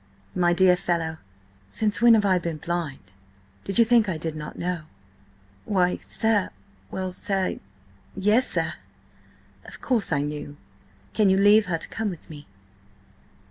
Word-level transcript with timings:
"My 0.33 0.51
dear 0.51 0.75
fellow, 0.75 1.17
since 1.69 2.01
when 2.01 2.15
have 2.15 2.25
I 2.25 2.39
been 2.39 2.57
blind? 2.57 3.11
Did 3.63 3.77
you 3.77 3.85
think 3.85 4.09
I 4.09 4.17
did 4.17 4.35
not 4.35 4.57
know?" 4.57 4.85
"Why, 5.65 5.97
sir–well, 5.97 7.11
sir–yes, 7.11 8.49
sir!" 8.49 8.73
"Of 9.63 9.79
course 9.79 10.11
I 10.11 10.23
knew! 10.23 10.57
Can 11.13 11.29
you 11.29 11.37
leave 11.37 11.67
her 11.67 11.77
to 11.77 11.87
come 11.89 12.09
with 12.09 12.31
me?" 12.31 12.47